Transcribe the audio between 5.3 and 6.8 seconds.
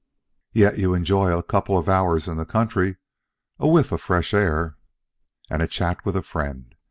"And a chat with a friend.